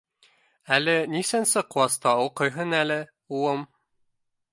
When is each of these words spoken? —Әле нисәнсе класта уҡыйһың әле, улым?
—Әле 0.77 0.93
нисәнсе 1.15 1.63
класта 1.75 2.13
уҡыйһың 2.23 2.73
әле, 2.79 2.97
улым? 3.41 3.63